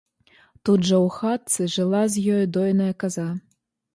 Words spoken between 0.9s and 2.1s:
жа ў хатцы жыла